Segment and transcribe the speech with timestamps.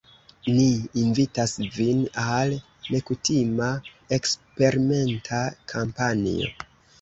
[0.51, 0.63] Ni
[1.01, 2.55] invitas vin al
[2.95, 3.69] nekutima,
[4.19, 6.51] eksperimenta kampanjo.